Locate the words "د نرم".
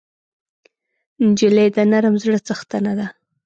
1.75-2.15